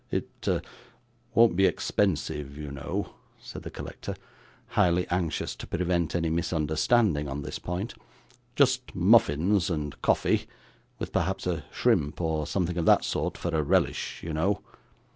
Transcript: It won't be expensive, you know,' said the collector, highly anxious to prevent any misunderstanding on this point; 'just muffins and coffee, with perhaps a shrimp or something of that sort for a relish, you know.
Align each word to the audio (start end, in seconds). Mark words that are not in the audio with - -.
It 0.09 0.47
won't 1.35 1.55
be 1.55 1.67
expensive, 1.67 2.57
you 2.57 2.71
know,' 2.71 3.13
said 3.39 3.61
the 3.61 3.69
collector, 3.69 4.15
highly 4.69 5.07
anxious 5.09 5.55
to 5.57 5.67
prevent 5.67 6.15
any 6.15 6.31
misunderstanding 6.31 7.27
on 7.27 7.43
this 7.43 7.59
point; 7.59 7.93
'just 8.55 8.95
muffins 8.95 9.69
and 9.69 10.01
coffee, 10.01 10.47
with 10.97 11.13
perhaps 11.13 11.45
a 11.45 11.65
shrimp 11.71 12.19
or 12.19 12.47
something 12.47 12.79
of 12.79 12.85
that 12.87 13.03
sort 13.03 13.37
for 13.37 13.55
a 13.55 13.61
relish, 13.61 14.23
you 14.23 14.33
know. 14.33 14.63